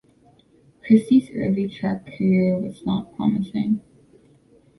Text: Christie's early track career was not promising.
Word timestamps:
Christie's 0.83 1.29
early 1.35 1.67
track 1.69 2.07
career 2.07 2.57
was 2.57 2.83
not 2.87 3.15
promising. 3.15 3.81